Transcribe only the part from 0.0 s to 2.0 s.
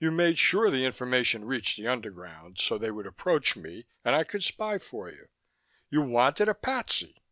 You made sure the information reached the